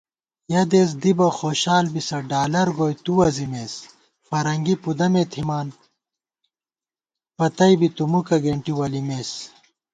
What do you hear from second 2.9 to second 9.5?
تُو وَزِمېس * فرنگی پُدَمےتھِمان پتئبی تُومُکہ گېنٹی ولِمېس